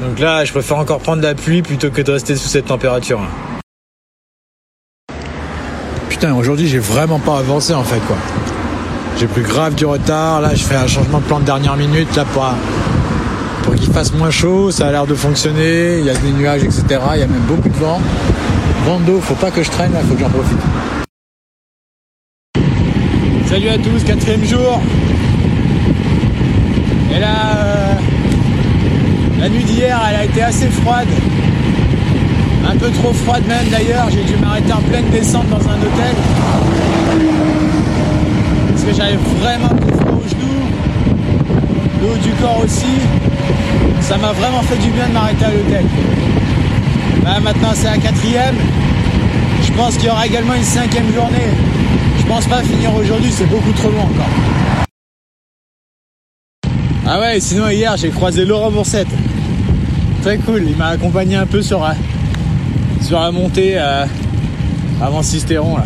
Donc 0.02 0.18
là, 0.18 0.44
je 0.44 0.52
préfère 0.52 0.78
encore 0.78 1.00
prendre 1.00 1.22
la 1.22 1.34
pluie 1.34 1.62
plutôt 1.62 1.90
que 1.90 2.02
de 2.02 2.12
rester 2.12 2.37
sous 2.37 2.49
cette 2.49 2.66
température. 2.66 3.20
Putain, 6.10 6.34
aujourd'hui, 6.34 6.68
j'ai 6.68 6.78
vraiment 6.78 7.18
pas 7.18 7.38
avancé 7.38 7.72
en 7.72 7.84
fait, 7.84 8.00
quoi. 8.06 8.16
J'ai 9.18 9.26
pris 9.26 9.42
grave 9.42 9.75
du 9.75 9.87
retard. 9.87 10.42
Là, 10.42 10.54
je 10.54 10.62
fais 10.62 10.76
un 10.76 10.87
changement 10.87 11.18
de 11.18 11.25
plan 11.25 11.40
de 11.40 11.44
dernière 11.44 11.76
minute 11.76 12.14
là 12.14 12.25
pour, 12.32 12.44
pour 13.62 13.75
qu'il 13.75 13.90
fasse 13.90 14.12
moins 14.12 14.30
chaud. 14.30 14.70
Ça 14.70 14.88
a 14.88 14.90
l'air 14.90 15.06
de 15.06 15.14
fonctionner. 15.14 15.99
Il 15.99 16.04
y 16.04 16.10
a 16.10 16.14
des 16.14 16.30
nuages, 16.32 16.62
etc. 16.62 16.84
Il 17.14 17.20
y 17.20 17.22
a 17.22 17.26
même 17.26 17.40
beaucoup 17.49 17.68
de 17.68 17.76
vent. 17.76 18.00
Vent 18.84 19.00
d'eau, 19.00 19.20
faut 19.20 19.34
pas 19.34 19.50
que 19.50 19.62
je 19.62 19.70
traîne, 19.70 19.92
faut 20.08 20.14
que 20.14 20.20
j'en 20.20 20.28
profite. 20.28 20.58
Salut 23.50 23.69
à 23.69 23.78
tous, 23.78 24.04
quatrième 24.04 24.45
jour. 24.45 24.80
Et 27.12 27.19
là, 27.19 27.35
euh, 27.57 27.95
la 29.40 29.49
nuit 29.49 29.64
d'hier, 29.64 30.00
elle 30.09 30.16
a 30.21 30.25
été 30.25 30.40
assez 30.40 30.69
froide. 30.69 31.09
Un 32.64 32.76
peu 32.76 32.90
trop 32.90 33.12
froide 33.12 33.42
même 33.49 33.66
d'ailleurs. 33.69 34.07
J'ai 34.12 34.23
dû 34.23 34.37
m'arrêter 34.40 34.73
en 34.73 34.80
pleine 34.83 35.11
descente 35.11 35.49
dans 35.49 35.57
un 35.57 35.78
hôtel. 35.78 36.14
Parce 38.69 38.85
que 38.85 38.95
j'avais 38.95 39.19
vraiment 39.40 39.66
trop 39.66 39.99
froid 39.99 40.21
aux 40.25 40.28
genoux. 40.28 40.66
Le 42.02 42.07
haut 42.07 42.19
du 42.19 42.30
corps 42.40 42.61
aussi. 42.62 43.00
Ça 44.00 44.16
m'a 44.16 44.30
vraiment 44.30 44.62
fait 44.62 44.78
du 44.78 44.90
bien 44.90 45.09
de 45.09 45.12
m'arrêter 45.12 45.45
à 45.45 45.50
l'hôtel. 45.50 45.85
Là, 47.25 47.40
maintenant 47.40 47.71
c'est 47.75 47.90
la 47.90 47.99
quatrième. 47.99 48.54
Je 49.64 49.73
pense 49.73 49.97
qu'il 49.97 50.07
y 50.07 50.11
aura 50.11 50.25
également 50.25 50.54
une 50.54 50.62
cinquième 50.62 51.12
journée. 51.12 51.50
Pense 52.30 52.46
pas 52.46 52.62
finir 52.62 52.94
aujourd'hui, 52.94 53.32
c'est 53.32 53.46
beaucoup 53.46 53.72
trop 53.72 53.90
loin 53.90 54.02
encore. 54.04 54.87
Ah 57.04 57.18
ouais, 57.18 57.40
sinon 57.40 57.68
hier 57.70 57.96
j'ai 57.96 58.10
croisé 58.10 58.44
Laurent 58.44 58.70
Boursette. 58.70 59.08
Très 60.22 60.38
cool, 60.38 60.62
il 60.64 60.76
m'a 60.76 60.90
accompagné 60.90 61.34
un 61.34 61.46
peu 61.46 61.60
sur, 61.60 61.80
la- 61.80 61.96
sur 63.02 63.18
la 63.18 63.32
montée 63.32 63.72
euh, 63.76 64.06
avant 65.02 65.25
Sisteron 65.25 65.78
là. 65.78 65.84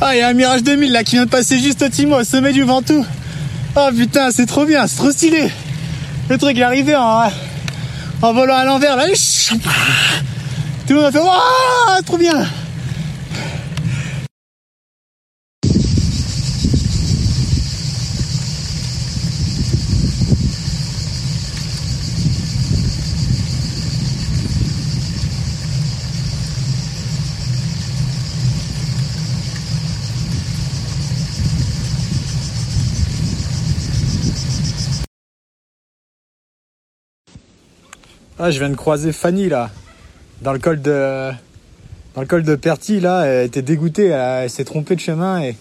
Ah, 0.00 0.16
il 0.16 0.20
y 0.20 0.22
a 0.22 0.28
un 0.28 0.32
Mirage 0.32 0.62
2000 0.62 0.92
là 0.92 1.04
qui 1.04 1.16
vient 1.16 1.26
de 1.26 1.30
passer 1.30 1.58
juste 1.58 1.82
au 1.82 2.06
moi 2.06 2.20
au 2.20 2.24
sommet 2.24 2.54
du 2.54 2.62
Ventoux. 2.62 3.04
Oh 3.76 3.88
putain, 3.94 4.30
c'est 4.30 4.46
trop 4.46 4.64
bien, 4.64 4.86
c'est 4.86 4.96
trop 4.96 5.10
stylé. 5.10 5.50
Le 6.30 6.38
truc 6.38 6.56
est 6.56 6.62
arrivé 6.62 6.96
en, 6.96 7.24
en 8.22 8.32
volant 8.32 8.56
à 8.56 8.64
l'envers 8.64 8.96
là. 8.96 9.04
Tout 10.86 10.92
le 10.92 11.00
monde 11.00 11.06
a 11.06 11.10
fait 11.10 11.18
Waouh, 11.18 12.02
trop 12.04 12.16
bien. 12.16 12.46
Ah, 38.38 38.50
je 38.52 38.60
viens 38.60 38.68
de 38.68 38.76
croiser 38.76 39.10
Fanny 39.10 39.48
là, 39.48 39.70
dans 40.42 40.52
le 40.52 40.58
col 40.58 40.80
de, 40.80 41.30
dans 42.14 42.20
le 42.20 42.26
col 42.26 42.42
de 42.42 42.54
Perty 42.54 43.00
là. 43.00 43.24
Elle 43.24 43.46
était 43.46 43.62
dégoûtée, 43.62 44.06
elle, 44.06 44.50
s'est 44.50 44.64
trompée 44.64 44.96
de 44.96 45.00
chemin 45.00 45.42
et, 45.42 45.56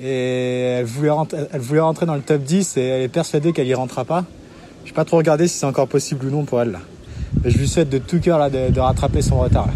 et 0.00 0.60
elle 0.78 0.84
voulait 0.84 1.10
rentrer, 1.10 1.38
elle 1.52 1.60
voulait 1.60 1.80
rentrer 1.80 2.06
dans 2.06 2.14
le 2.14 2.22
top 2.22 2.42
10 2.42 2.76
et 2.76 2.82
elle 2.82 3.02
est 3.02 3.08
persuadée 3.08 3.52
qu'elle 3.52 3.68
y 3.68 3.74
rentrera 3.74 4.04
pas. 4.04 4.24
Je 4.84 4.92
pas 4.92 5.04
trop 5.04 5.18
regardé 5.18 5.46
si 5.46 5.58
c'est 5.58 5.66
encore 5.66 5.88
possible 5.88 6.26
ou 6.26 6.30
non 6.30 6.44
pour 6.44 6.60
elle 6.60 6.72
là. 6.72 6.80
Mais 7.44 7.50
je 7.50 7.58
lui 7.58 7.68
souhaite 7.68 7.88
de 7.88 7.98
tout 7.98 8.18
cœur 8.18 8.38
là 8.38 8.50
de, 8.50 8.80
rattraper 8.80 9.22
son 9.22 9.38
retard 9.38 9.66
là. 9.66 9.72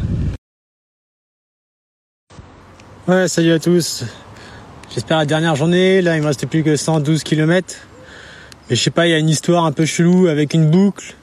Ouais, 3.06 3.28
salut 3.28 3.52
à 3.52 3.58
tous. 3.58 4.02
J'espère 4.94 5.18
la 5.18 5.26
dernière 5.26 5.56
journée. 5.56 6.00
Là, 6.00 6.16
il 6.16 6.22
me 6.22 6.26
restait 6.26 6.46
plus 6.46 6.62
que 6.62 6.74
112 6.74 7.22
km. 7.22 7.76
Mais 8.70 8.76
je 8.76 8.82
sais 8.82 8.90
pas, 8.90 9.06
il 9.06 9.10
y 9.10 9.12
a 9.12 9.18
une 9.18 9.28
histoire 9.28 9.66
un 9.66 9.72
peu 9.72 9.84
chelou 9.84 10.26
avec 10.26 10.54
une 10.54 10.70
boucle. 10.70 11.14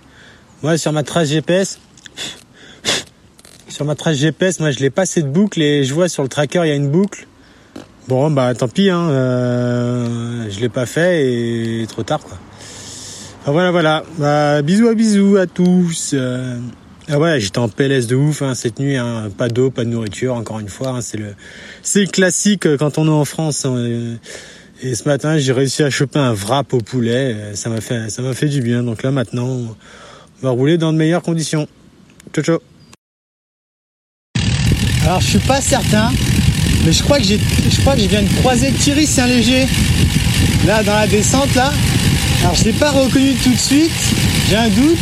Moi, 0.61 0.77
sur 0.77 0.91
ma 0.93 1.01
trace 1.01 1.29
GPS, 1.29 1.79
sur 3.81 3.87
ma 3.87 3.95
trace 3.95 4.17
GPS, 4.17 4.59
moi, 4.59 4.69
je 4.69 4.77
l'ai 4.77 4.91
pas 4.91 5.07
cette 5.07 5.31
boucle 5.31 5.59
et 5.59 5.83
je 5.83 5.91
vois 5.91 6.07
sur 6.07 6.21
le 6.21 6.29
tracker, 6.29 6.61
il 6.65 6.67
y 6.67 6.71
a 6.71 6.75
une 6.75 6.91
boucle. 6.91 7.25
Bon, 8.07 8.29
bah, 8.29 8.53
tant 8.53 8.67
pis, 8.67 8.91
hein, 8.91 9.09
euh, 9.09 10.47
je 10.51 10.59
l'ai 10.59 10.69
pas 10.69 10.85
fait 10.85 11.25
et 11.81 11.87
trop 11.87 12.03
tard, 12.03 12.19
quoi. 12.19 12.37
Voilà, 13.47 13.71
voilà. 13.71 14.03
Bah, 14.19 14.61
bisous 14.61 14.87
à 14.87 14.93
bisous 14.93 15.37
à 15.37 15.47
tous. 15.47 16.11
Euh, 16.13 16.59
ah 17.09 17.17
ouais, 17.17 17.39
j'étais 17.39 17.57
en 17.57 17.69
PLS 17.69 18.05
de 18.05 18.15
ouf 18.15 18.43
hein, 18.43 18.53
cette 18.53 18.77
nuit. 18.77 18.97
Hein, 18.97 19.31
pas 19.35 19.49
d'eau, 19.49 19.71
pas 19.71 19.83
de 19.83 19.89
nourriture. 19.89 20.35
Encore 20.35 20.59
une 20.59 20.69
fois, 20.69 20.89
hein, 20.89 21.01
c'est 21.01 21.17
le, 21.17 22.05
classique 22.05 22.67
euh, 22.67 22.77
quand 22.77 22.99
on 22.99 23.07
est 23.07 23.09
en 23.09 23.25
France. 23.25 23.65
euh, 23.65 24.15
et 24.83 24.93
ce 24.93 25.09
matin, 25.09 25.39
j'ai 25.39 25.53
réussi 25.53 25.81
à 25.81 25.89
choper 25.89 26.19
un 26.19 26.35
wrap 26.35 26.71
au 26.75 26.81
poulet. 26.81 27.55
Ça 27.55 27.71
m'a 27.71 27.81
fait, 27.81 28.11
ça 28.11 28.21
m'a 28.21 28.35
fait 28.35 28.47
du 28.47 28.61
bien. 28.61 28.83
Donc 28.83 29.01
là, 29.01 29.09
maintenant, 29.09 29.47
on 29.47 29.75
va 30.43 30.51
rouler 30.51 30.77
dans 30.77 30.93
de 30.93 30.99
meilleures 30.99 31.23
conditions. 31.23 31.67
Ciao, 32.31 32.43
ciao. 32.43 32.59
Alors, 35.11 35.19
je 35.19 35.27
suis 35.27 35.39
pas 35.39 35.59
certain, 35.59 36.09
mais 36.85 36.93
je 36.93 37.03
crois 37.03 37.17
que 37.17 37.25
j'ai, 37.25 37.37
je 37.37 37.81
crois 37.81 37.95
que 37.95 38.01
je 38.01 38.07
viens 38.07 38.23
de 38.23 38.33
croiser 38.35 38.71
Thierry 38.71 39.05
Saint-Léger 39.05 39.67
là 40.65 40.83
dans 40.83 40.93
la 40.93 41.05
descente 41.05 41.53
là. 41.53 41.69
Alors, 42.39 42.55
je 42.55 42.63
l'ai 42.63 42.71
pas 42.71 42.91
reconnu 42.91 43.33
tout 43.43 43.51
de 43.51 43.57
suite. 43.57 43.91
J'ai 44.49 44.55
un 44.55 44.69
doute. 44.69 44.97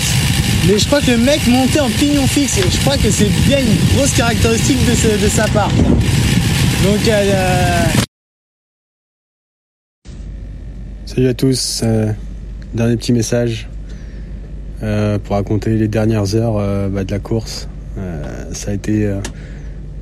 Mais 0.67 0.79
je 0.79 0.87
crois 0.87 0.99
que 0.99 1.11
le 1.11 1.17
mec 1.17 1.45
montait 1.45 1.79
en 1.79 1.91
pignon 1.91 2.25
fixe. 2.25 2.57
Et 2.57 2.63
je 2.71 2.79
crois 2.79 2.97
que 2.97 3.11
c'est 3.11 3.29
bien 3.45 3.59
une 3.59 3.95
grosse 3.95 4.13
caractéristique 4.13 4.79
de, 4.83 5.27
sa 5.27 5.47
part. 5.49 5.69
Donc, 5.69 7.07
euh, 7.07 7.83
Salut 11.05 11.27
à 11.27 11.33
tous, 11.35 11.81
euh, 11.83 12.11
dernier 12.73 12.97
petit 12.97 13.13
message 13.13 13.69
euh, 14.81 15.19
pour 15.19 15.35
raconter 15.35 15.77
les 15.77 15.87
dernières 15.87 16.33
heures 16.33 16.57
euh, 16.57 16.89
bah, 16.89 17.03
de 17.03 17.11
la 17.11 17.19
course. 17.19 17.67
Euh, 17.99 18.23
ça 18.53 18.71
a 18.71 18.73
été, 18.73 19.05
euh, 19.05 19.19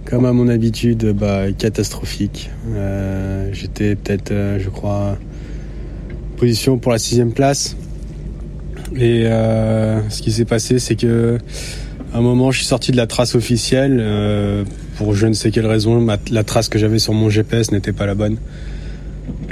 comme 0.10 0.26
à 0.26 0.32
mon 0.32 0.48
habitude, 0.48 1.12
bah, 1.12 1.52
catastrophique. 1.58 2.50
Euh, 2.74 3.50
J'étais 3.52 3.96
peut-être, 3.96 4.32
euh, 4.32 4.58
je 4.60 4.70
crois, 4.70 5.18
position 6.38 6.78
pour 6.78 6.94
la 6.94 6.98
sixième 6.98 7.34
place. 7.34 7.76
Et 8.96 9.26
euh, 9.26 10.00
ce 10.10 10.22
qui 10.22 10.32
s'est 10.32 10.46
passé, 10.46 10.80
c'est 10.80 10.96
que 10.96 11.38
à 12.14 12.20
un 12.20 12.22
moment, 12.22 12.52
je 12.52 12.60
suis 12.60 12.66
sorti 12.66 12.92
de 12.92 12.98
la 12.98 13.06
trace 13.06 13.36
officielle. 13.36 14.66
pour 14.98 15.14
je 15.14 15.28
ne 15.28 15.34
sais 15.34 15.52
quelle 15.52 15.68
raison, 15.68 16.08
la 16.32 16.44
trace 16.44 16.70
que 16.70 16.80
j'avais 16.80 17.00
sur 17.00 17.14
mon 17.14 17.30
GPS 17.30 17.72
n'était 17.72 17.92
pas 17.92 18.06
la 18.06 18.16
bonne. 18.16 18.38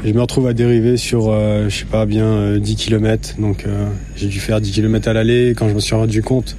Je 0.06 0.14
me 0.14 0.22
retrouve 0.22 0.48
à 0.48 0.54
dériver 0.54 0.96
sur, 0.96 1.32
je 1.68 1.76
sais 1.76 1.86
pas, 1.86 2.06
bien 2.06 2.26
euh, 2.26 2.60
10 2.60 2.76
km. 2.78 3.36
Donc 3.40 3.66
j'ai 4.16 4.28
dû 4.28 4.40
faire 4.40 4.62
10 4.62 4.72
km 4.72 5.10
à 5.10 5.14
l'aller. 5.14 5.54
Quand 5.56 5.68
je 5.68 5.74
me 5.74 5.82
suis 5.82 5.96
rendu 5.96 6.22
compte, 6.22 6.56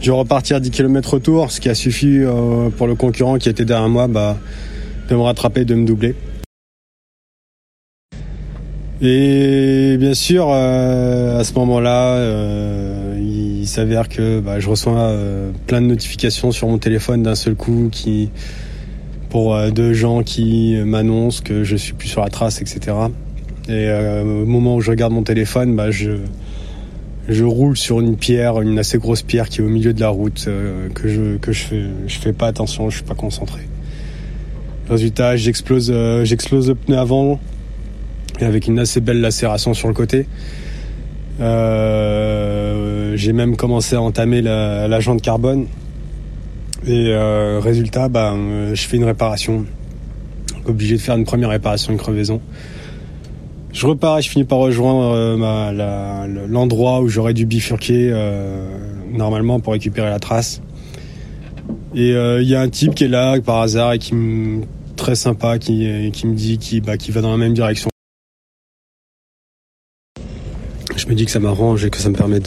dû 0.00 0.10
repartir 0.10 0.60
10 0.60 0.70
km 0.70 1.14
retour, 1.14 1.50
ce 1.50 1.60
qui 1.60 1.68
a 1.68 1.74
suffi 1.74 2.18
euh, 2.18 2.70
pour 2.70 2.86
le 2.86 2.94
concurrent 2.94 3.38
qui 3.38 3.48
était 3.48 3.64
derrière 3.64 3.88
moi 3.88 4.08
bah, 4.08 4.36
de 5.08 5.14
me 5.14 5.20
rattraper, 5.20 5.64
de 5.64 5.74
me 5.74 5.86
doubler. 5.86 6.14
Et 9.02 9.96
bien 9.98 10.12
sûr, 10.12 10.50
euh, 10.50 11.38
à 11.38 11.44
ce 11.44 11.54
moment-là, 11.54 12.16
euh, 12.16 13.18
il 13.18 13.66
s'avère 13.66 14.10
que 14.10 14.40
bah, 14.40 14.60
je 14.60 14.68
reçois 14.68 14.98
euh, 14.98 15.52
plein 15.66 15.80
de 15.80 15.86
notifications 15.86 16.52
sur 16.52 16.68
mon 16.68 16.76
téléphone 16.76 17.22
d'un 17.22 17.34
seul 17.34 17.54
coup 17.54 17.88
qui 17.90 18.30
pour 19.30 19.54
euh, 19.54 19.70
deux 19.70 19.94
gens 19.94 20.22
qui 20.22 20.76
m'annoncent 20.84 21.42
que 21.42 21.64
je 21.64 21.76
suis 21.76 21.94
plus 21.94 22.08
sur 22.08 22.20
la 22.20 22.28
trace, 22.28 22.60
etc. 22.60 22.94
Et 23.68 23.88
au 24.22 24.46
moment 24.46 24.74
où 24.74 24.80
je 24.80 24.90
regarde 24.90 25.12
mon 25.12 25.22
téléphone, 25.22 25.76
bah, 25.76 25.90
je, 25.90 26.18
je 27.30 27.44
roule 27.44 27.76
sur 27.76 28.00
une 28.00 28.16
pierre, 28.16 28.60
une 28.60 28.78
assez 28.78 28.98
grosse 28.98 29.22
pierre 29.22 29.48
qui 29.48 29.60
est 29.60 29.64
au 29.64 29.68
milieu 29.68 29.92
de 29.92 30.00
la 30.00 30.08
route, 30.08 30.44
euh, 30.48 30.88
que 30.90 31.08
je 31.08 31.36
que 31.36 31.52
je 31.52 31.62
fais 31.62 31.84
je 32.06 32.18
fais 32.18 32.32
pas 32.32 32.48
attention, 32.48 32.90
je 32.90 32.96
suis 32.96 33.04
pas 33.04 33.14
concentré. 33.14 33.60
Résultat, 34.88 35.36
j'explose 35.36 35.90
euh, 35.94 36.24
j'explose 36.24 36.68
le 36.68 36.74
pneu 36.74 36.98
avant 36.98 37.38
et 38.40 38.44
avec 38.44 38.66
une 38.66 38.80
assez 38.80 39.00
belle 39.00 39.20
lacération 39.20 39.74
sur 39.74 39.86
le 39.86 39.94
côté. 39.94 40.26
Euh, 41.40 43.16
j'ai 43.16 43.32
même 43.32 43.56
commencé 43.56 43.94
à 43.94 44.02
entamer 44.02 44.42
la, 44.42 44.88
la 44.88 45.00
jante 45.00 45.22
carbone. 45.22 45.66
Et 46.86 47.14
résultat, 47.60 48.08
bah, 48.08 48.34
je 48.72 48.82
fais 48.86 48.96
une 48.96 49.04
réparation. 49.04 49.66
Obligé 50.64 50.96
de 50.96 51.00
faire 51.00 51.14
une 51.14 51.26
première 51.26 51.50
réparation, 51.50 51.92
une 51.92 51.98
crevaison. 51.98 52.40
Je 53.72 53.86
repars 53.86 54.18
et 54.18 54.22
je 54.22 54.28
finis 54.28 54.44
par 54.44 54.58
rejoindre 54.58 55.12
euh, 55.14 56.46
l'endroit 56.48 57.00
où 57.00 57.08
j'aurais 57.08 57.34
dû 57.34 57.46
bifurquer 57.46 58.10
euh, 58.12 58.66
normalement 59.12 59.60
pour 59.60 59.72
récupérer 59.72 60.10
la 60.10 60.18
trace. 60.18 60.60
Et 61.94 62.12
euh, 62.12 62.42
il 62.42 62.48
y 62.48 62.56
a 62.56 62.60
un 62.60 62.68
type 62.68 62.94
qui 62.94 63.04
est 63.04 63.08
là 63.08 63.40
par 63.40 63.60
hasard 63.60 63.92
et 63.92 63.98
qui 63.98 64.14
me 64.14 64.62
très 64.96 65.14
sympa, 65.14 65.58
qui, 65.58 66.10
qui 66.12 66.26
me 66.26 66.34
dit 66.34 66.58
qu'il 66.58 66.82
bah, 66.82 66.94
va 67.08 67.20
dans 67.20 67.30
la 67.30 67.36
même 67.36 67.54
direction. 67.54 67.90
Je 70.96 71.06
me 71.06 71.14
dis 71.14 71.24
que 71.24 71.30
ça 71.30 71.40
m'arrange 71.40 71.84
et 71.84 71.90
que 71.90 71.96
ça 71.96 72.10
me 72.10 72.14
permet 72.14 72.40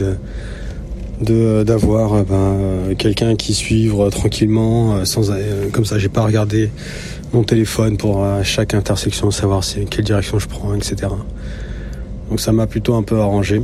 d'avoir 1.22 2.26
ben, 2.26 2.96
quelqu'un 2.98 3.36
qui 3.36 3.54
suivre 3.54 4.10
tranquillement 4.10 5.04
sans 5.06 5.32
comme 5.72 5.86
ça 5.86 5.98
j'ai 5.98 6.10
pas 6.10 6.24
regardé 6.24 6.70
mon 7.34 7.44
téléphone 7.44 7.98
pour 7.98 8.24
à 8.24 8.44
chaque 8.44 8.74
intersection 8.74 9.32
savoir 9.32 9.64
c'est 9.64 9.86
quelle 9.86 10.06
direction 10.06 10.40
je 10.40 10.48
prends 10.48 10.74
etc 10.76 11.08
donc 12.30 12.40
ça 12.40 12.52
m'a 12.52 12.68
plutôt 12.68 12.96
un 12.96 13.04
peu 13.04 13.20
arrangé. 13.20 13.62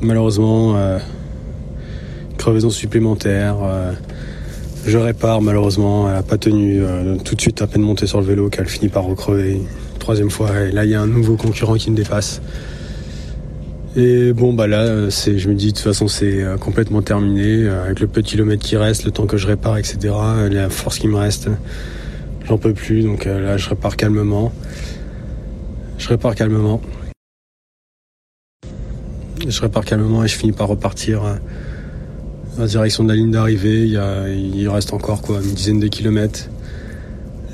Malheureusement 0.00 0.76
euh, 0.76 0.98
crevaison 2.38 2.70
supplémentaire 2.70 3.56
euh, 3.62 3.92
je 4.86 4.98
répare 4.98 5.40
malheureusement 5.40 6.10
elle 6.10 6.16
a 6.16 6.22
pas 6.22 6.38
tenu 6.38 6.82
euh, 6.82 7.16
tout 7.24 7.34
de 7.34 7.40
suite 7.40 7.62
à 7.62 7.66
peine 7.66 7.82
montée 7.82 8.06
sur 8.06 8.20
le 8.20 8.26
vélo 8.26 8.48
qu'elle 8.48 8.68
finit 8.68 8.88
par 8.88 9.04
recrever 9.04 9.60
troisième 9.98 10.30
fois. 10.30 10.50
Et 10.60 10.72
là 10.72 10.84
il 10.84 10.90
y 10.90 10.94
a 10.94 11.00
un 11.00 11.06
nouveau 11.06 11.36
concurrent 11.36 11.74
qui 11.74 11.90
me 11.90 11.96
dépasse. 11.96 12.42
Et 13.96 14.32
bon 14.32 14.52
bah 14.52 14.66
là 14.66 14.80
euh, 14.80 15.10
c'est 15.10 15.38
je 15.38 15.48
me 15.48 15.54
dis 15.54 15.68
de 15.68 15.76
toute 15.76 15.84
façon 15.84 16.08
c'est 16.08 16.42
euh, 16.42 16.56
complètement 16.56 17.00
terminé. 17.00 17.64
Euh, 17.64 17.84
avec 17.84 18.00
le 18.00 18.08
peu 18.08 18.22
de 18.22 18.26
kilomètres 18.26 18.64
qui 18.64 18.76
reste 18.76 19.04
le 19.04 19.12
temps 19.12 19.26
que 19.26 19.36
je 19.36 19.46
répare 19.46 19.78
etc 19.78 19.96
euh, 20.04 20.48
la 20.48 20.68
force 20.68 20.98
qui 20.98 21.06
me 21.06 21.16
reste 21.16 21.48
j'en 22.44 22.58
peux 22.58 22.74
plus 22.74 23.02
donc 23.02 23.26
euh, 23.26 23.40
là 23.40 23.56
je 23.56 23.68
répare 23.68 23.96
calmement. 23.96 24.52
Je 25.98 26.08
répare 26.08 26.34
calmement. 26.34 26.80
Je 29.46 29.60
répare 29.60 29.84
calmement 29.84 30.24
et 30.24 30.28
je 30.28 30.36
finis 30.36 30.52
par 30.52 30.68
repartir 30.68 31.24
euh, 31.24 31.34
en 32.58 32.66
direction 32.66 33.04
de 33.04 33.08
la 33.08 33.14
ligne 33.14 33.30
d'arrivée. 33.30 33.86
Il, 33.86 34.56
il 34.56 34.68
reste 34.68 34.92
encore 34.92 35.22
quoi 35.22 35.40
une 35.42 35.54
dizaine 35.54 35.80
de 35.80 35.88
kilomètres. 35.88 36.48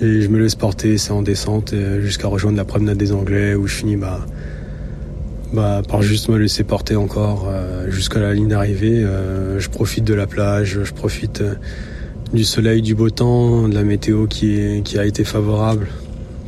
Et 0.03 0.23
je 0.23 0.29
me 0.29 0.39
laisse 0.39 0.55
porter 0.55 0.97
c'est 0.99 1.13
en 1.13 1.23
descente 1.23 1.73
euh, 1.73 2.01
jusqu'à 2.01 2.29
rejoindre 2.29 2.57
la 2.57 2.65
promenade 2.65 2.97
des 2.97 3.13
Anglais 3.13 3.55
où 3.55 3.67
je 3.67 3.75
finis 3.75 3.97
bah 3.97 4.27
bah, 5.53 5.83
par 5.87 6.01
juste 6.01 6.29
me 6.29 6.39
laisser 6.39 6.63
porter 6.63 6.97
encore 6.97 7.49
euh, 7.49 7.91
jusqu'à 7.91 8.21
la 8.21 8.33
ligne 8.33 8.49
d'arrivée. 8.49 9.03
euh, 9.03 9.59
je 9.59 9.69
profite 9.69 10.05
de 10.05 10.15
la 10.15 10.27
plage, 10.27 10.81
je 10.85 10.93
profite 10.93 11.41
euh, 11.41 11.55
du 12.33 12.45
soleil, 12.45 12.81
du 12.81 12.95
beau 12.95 13.11
temps, 13.11 13.69
de 13.69 13.75
la 13.75 13.83
météo 13.83 14.27
qui, 14.27 14.83
a 14.97 15.05
été 15.05 15.25
favorable 15.25 15.89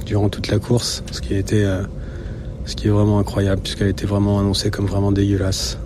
durant 0.06 0.28
toute 0.28 0.48
la 0.48 0.58
course, 0.58 1.02
ce 1.10 1.20
qui 1.20 1.34
euh, 1.34 1.82
ce 2.64 2.76
qui 2.76 2.86
est 2.86 2.90
vraiment 2.90 3.18
incroyable 3.18 3.62
puisqu'elle 3.62 3.88
a 3.88 3.90
été 3.90 4.06
vraiment 4.06 4.38
annoncée 4.38 4.70
comme 4.70 4.86
vraiment 4.86 5.10
dégueulasse. 5.10 5.78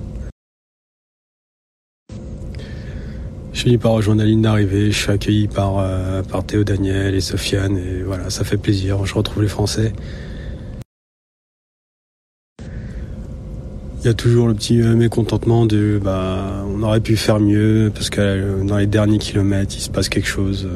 Je 3.52 3.62
finis 3.62 3.78
par 3.78 3.92
rejoindre 3.92 4.20
la 4.20 4.26
ligne 4.26 4.42
d'arrivée, 4.42 4.92
je 4.92 4.98
suis 4.98 5.10
accueilli 5.10 5.48
par, 5.48 5.78
euh, 5.78 6.22
par 6.22 6.44
Théo 6.44 6.62
Daniel 6.62 7.14
et 7.14 7.22
Sofiane 7.22 7.78
et 7.78 8.02
voilà, 8.02 8.28
ça 8.28 8.44
fait 8.44 8.58
plaisir, 8.58 9.06
je 9.06 9.14
retrouve 9.14 9.42
les 9.42 9.48
Français. 9.48 9.94
Il 14.06 14.10
y 14.10 14.12
a 14.12 14.14
toujours 14.14 14.46
le 14.46 14.54
petit 14.54 14.80
euh, 14.82 14.94
mécontentement 14.94 15.66
de 15.66 16.00
bah 16.00 16.64
on 16.72 16.80
aurait 16.84 17.00
pu 17.00 17.16
faire 17.16 17.40
mieux 17.40 17.90
parce 17.92 18.08
que 18.08 18.20
euh, 18.20 18.62
dans 18.62 18.76
les 18.76 18.86
derniers 18.86 19.18
kilomètres 19.18 19.74
il 19.76 19.80
se 19.80 19.90
passe 19.90 20.08
quelque 20.08 20.28
chose. 20.28 20.68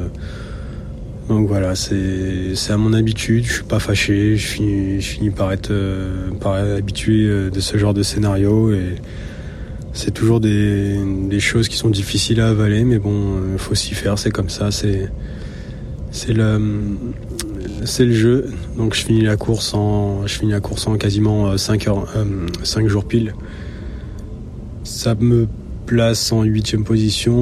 Donc 1.29 1.47
voilà, 1.47 1.77
c'est 1.77 2.57
à 2.71 2.77
mon 2.77 2.93
habitude, 2.93 3.45
je 3.45 3.53
suis 3.53 3.63
pas 3.63 3.79
fâché, 3.79 4.37
je 4.37 4.49
finis, 4.49 5.31
par 5.31 5.53
être 5.53 5.71
euh, 5.71 6.33
par 6.41 6.55
habitué 6.55 7.29
de 7.53 7.61
ce 7.61 7.77
genre 7.77 7.95
de 7.95 8.03
scénario 8.03 8.73
et 8.73 8.97
c'est 9.93 10.11
toujours 10.11 10.41
des, 10.41 10.99
des 11.29 11.39
choses 11.39 11.69
qui 11.69 11.77
sont 11.77 11.91
difficiles 11.91 12.41
à 12.41 12.49
avaler 12.49 12.83
mais 12.83 12.99
bon, 12.99 13.57
faut 13.59 13.77
s'y 13.77 13.95
faire, 13.95 14.19
c'est 14.19 14.33
comme 14.33 14.51
ça, 14.51 14.73
c'est 14.73 15.09
c'est 16.11 16.33
le 16.33 16.59
c'est 17.85 18.05
le 18.05 18.13
jeu. 18.13 18.47
Donc 18.77 18.95
je 18.95 19.05
finis 19.05 19.23
la 19.23 19.37
course 19.37 19.75
en 19.75 20.27
je 20.27 20.39
finis 20.39 20.53
la 20.53 20.61
course 20.61 20.87
en 20.87 20.97
quasiment 20.97 21.57
5 21.57 21.89
heures 21.89 22.07
euh, 22.17 22.47
5 22.63 22.87
jours 22.87 23.05
pile. 23.05 23.35
Ça 24.85 25.15
me 25.15 25.47
place 25.87 26.33
en 26.33 26.43
huitième 26.43 26.85
position 26.85 27.35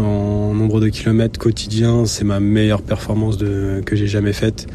en 0.00 0.54
nombre 0.54 0.80
de 0.80 0.88
kilomètres 0.88 1.38
quotidien. 1.38 2.04
C'est 2.06 2.24
ma 2.24 2.40
meilleure 2.40 2.82
performance 2.82 3.36
que 3.38 3.96
j'ai 3.96 4.06
jamais 4.06 4.32
faite 4.32 4.66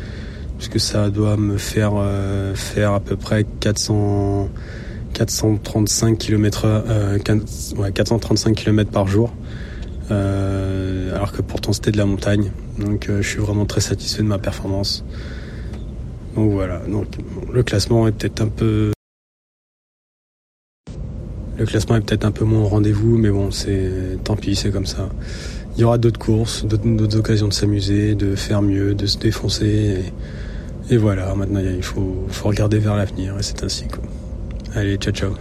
puisque 0.57 0.79
ça 0.79 1.09
doit 1.09 1.37
me 1.37 1.57
faire 1.57 1.93
euh, 1.95 2.55
faire 2.55 2.93
à 2.93 2.99
peu 2.99 3.15
près 3.15 3.45
400 3.59 4.49
435 5.13 6.17
km 6.17 6.65
euh, 6.65 7.17
4 7.19 7.77
ouais, 7.77 7.91
435 7.91 8.55
km 8.55 8.91
par 8.91 9.07
jour. 9.07 9.33
Euh, 10.09 11.13
alors 11.15 11.31
que 11.33 11.41
pourtant 11.41 11.73
c'était 11.73 11.91
de 11.91 11.97
la 11.97 12.05
montagne. 12.05 12.51
Donc 12.79 13.09
euh, 13.09 13.21
je 13.21 13.27
suis 13.27 13.39
vraiment 13.39 13.65
très 13.65 13.81
satisfait 13.81 14.23
de 14.23 14.27
ma 14.27 14.39
performance. 14.39 15.03
Donc 16.35 16.51
voilà, 16.51 16.79
donc 16.79 17.07
le 17.51 17.63
classement 17.63 18.07
est 18.07 18.11
peut-être 18.11 18.41
un 18.41 18.47
peu 18.47 18.91
le 21.57 21.65
classement 21.65 21.95
est 21.95 22.01
peut-être 22.01 22.25
un 22.25 22.31
peu 22.31 22.45
moins 22.45 22.61
au 22.61 22.67
rendez-vous, 22.67 23.17
mais 23.17 23.31
bon, 23.31 23.49
c'est 23.49 24.19
tant 24.23 24.35
pis, 24.35 24.55
c'est 24.55 24.69
comme 24.69 24.85
ça. 24.85 25.09
Il 25.75 25.81
y 25.81 25.83
aura 25.83 25.97
d'autres 25.97 26.19
courses, 26.19 26.65
d'autres 26.65 27.17
occasions 27.17 27.47
de 27.47 27.53
s'amuser, 27.53 28.13
de 28.13 28.35
faire 28.35 28.61
mieux, 28.61 28.93
de 28.93 29.07
se 29.07 29.17
défoncer. 29.17 30.03
Et, 30.89 30.93
et 30.93 30.97
voilà, 30.97 31.33
maintenant 31.35 31.59
il 31.59 31.83
faut, 31.83 32.25
faut 32.29 32.49
regarder 32.49 32.77
vers 32.77 32.95
l'avenir 32.95 33.35
et 33.39 33.43
c'est 33.43 33.63
ainsi. 33.63 33.85
Quoi. 33.87 34.03
Allez, 34.75 34.97
ciao 34.97 35.13
ciao. 35.13 35.31